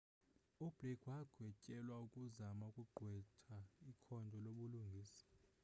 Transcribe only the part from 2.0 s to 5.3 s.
ukuzama ukugqwetha ikhondo lobulungisa